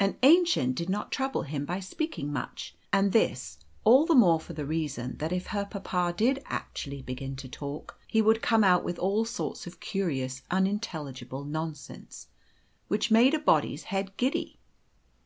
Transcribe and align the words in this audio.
And 0.00 0.18
Aennchen 0.22 0.72
did 0.74 0.88
not 0.88 1.12
trouble 1.12 1.42
him 1.42 1.66
by 1.66 1.78
speaking 1.78 2.32
much, 2.32 2.74
and 2.90 3.12
this 3.12 3.58
all 3.84 4.06
the 4.06 4.14
more 4.14 4.40
for 4.40 4.54
the 4.54 4.64
reason 4.64 5.18
that 5.18 5.30
if 5.30 5.48
her 5.48 5.66
papa 5.66 6.14
did 6.16 6.42
actually 6.46 7.02
begin 7.02 7.36
to 7.36 7.50
talk, 7.50 7.98
he 8.06 8.22
would 8.22 8.40
come 8.40 8.64
out 8.64 8.82
with 8.82 8.98
all 8.98 9.26
sorts 9.26 9.66
of 9.66 9.80
curious 9.80 10.40
unintelligible 10.50 11.44
nonsense, 11.44 12.28
which 12.88 13.10
made 13.10 13.34
a 13.34 13.38
body's 13.38 13.82
head 13.82 14.16
giddy. 14.16 14.58